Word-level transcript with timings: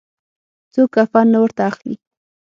څوک 0.73 0.89
کفن 0.95 1.25
نه 1.33 1.39
ورته 1.43 1.61
اخلي. 1.71 1.95